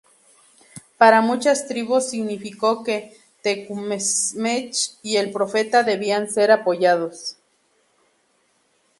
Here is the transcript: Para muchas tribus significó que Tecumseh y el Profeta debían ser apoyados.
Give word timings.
Para 0.97 1.21
muchas 1.21 1.67
tribus 1.67 2.09
significó 2.09 2.83
que 2.83 3.15
Tecumseh 3.43 4.71
y 5.03 5.17
el 5.17 5.31
Profeta 5.31 5.83
debían 5.83 6.27
ser 6.27 6.49
apoyados. 6.49 7.37